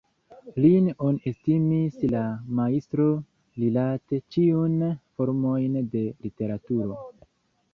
Lin 0.63 0.85
oni 1.07 1.19
estimis 1.31 1.99
la 2.13 2.23
majstro 2.61 3.05
rilate 3.65 4.21
ĉiun 4.37 4.75
formojn 5.21 5.79
de 5.93 6.05
literaturo. 6.25 6.99